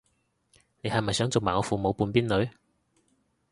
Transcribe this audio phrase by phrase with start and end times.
[0.81, 2.49] 你係咪想做埋我父母半邊女